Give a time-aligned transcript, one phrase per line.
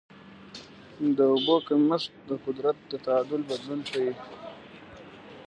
[1.17, 4.13] د اوبو کمښت د قدرت د تعادل بدلون ښيي.